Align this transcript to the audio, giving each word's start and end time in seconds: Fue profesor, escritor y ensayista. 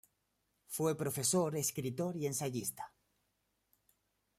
Fue 0.65 0.97
profesor, 0.97 1.55
escritor 1.55 2.17
y 2.17 2.25
ensayista. 2.25 2.91